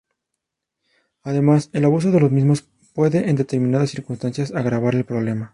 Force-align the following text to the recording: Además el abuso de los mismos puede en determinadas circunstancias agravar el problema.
Además 1.21 1.69
el 1.73 1.85
abuso 1.85 2.09
de 2.09 2.19
los 2.19 2.31
mismos 2.31 2.63
puede 2.95 3.29
en 3.29 3.35
determinadas 3.35 3.91
circunstancias 3.91 4.51
agravar 4.51 4.95
el 4.95 5.05
problema. 5.05 5.49